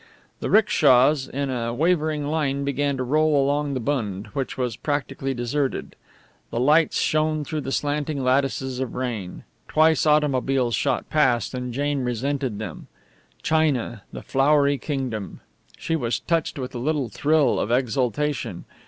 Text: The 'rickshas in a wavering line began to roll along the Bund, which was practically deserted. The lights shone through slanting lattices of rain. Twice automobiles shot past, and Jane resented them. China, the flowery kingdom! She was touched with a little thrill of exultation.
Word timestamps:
The 0.39 0.49
'rickshas 0.49 1.27
in 1.29 1.51
a 1.51 1.75
wavering 1.75 2.25
line 2.25 2.63
began 2.63 2.97
to 2.97 3.03
roll 3.03 3.39
along 3.39 3.75
the 3.75 3.79
Bund, 3.79 4.25
which 4.33 4.57
was 4.57 4.75
practically 4.75 5.35
deserted. 5.35 5.95
The 6.49 6.59
lights 6.59 6.97
shone 6.99 7.43
through 7.43 7.69
slanting 7.69 8.23
lattices 8.23 8.79
of 8.79 8.95
rain. 8.95 9.43
Twice 9.67 10.07
automobiles 10.07 10.73
shot 10.73 11.07
past, 11.11 11.53
and 11.53 11.71
Jane 11.71 12.03
resented 12.03 12.57
them. 12.57 12.87
China, 13.43 14.01
the 14.11 14.23
flowery 14.23 14.79
kingdom! 14.79 15.39
She 15.77 15.95
was 15.95 16.19
touched 16.19 16.57
with 16.57 16.73
a 16.73 16.79
little 16.79 17.07
thrill 17.09 17.59
of 17.59 17.69
exultation. 17.69 18.65